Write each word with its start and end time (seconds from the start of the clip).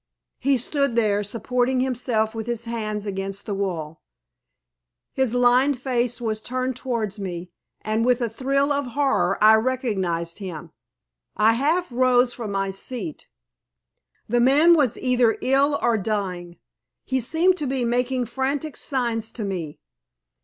He 0.39 0.57
stood 0.57 0.95
there 0.95 1.23
supporting 1.23 1.79
himself 1.81 2.33
with 2.33 2.47
his 2.47 2.65
hands 2.65 3.05
against 3.05 3.45
the 3.45 3.53
wall. 3.53 4.01
His 5.13 5.35
lined 5.35 5.79
face 5.79 6.19
was 6.19 6.41
turned 6.41 6.75
towards 6.75 7.19
me, 7.19 7.51
and, 7.81 8.03
with 8.03 8.19
a 8.19 8.27
thrill 8.27 8.71
of 8.71 8.87
horror, 8.97 9.37
I 9.43 9.53
recognized 9.57 10.39
him. 10.39 10.71
I 11.37 11.53
half 11.53 11.91
rose 11.91 12.33
from 12.33 12.49
my 12.51 12.71
seat. 12.71 13.27
The 14.27 14.39
man 14.39 14.73
was 14.73 14.97
either 14.97 15.37
ill 15.39 15.77
or 15.83 15.99
dying. 15.99 16.57
He 17.05 17.19
seemed 17.19 17.55
to 17.57 17.67
be 17.67 17.85
making 17.85 18.25
frantic 18.25 18.77
signs 18.77 19.31
to 19.33 19.43
me. 19.43 19.77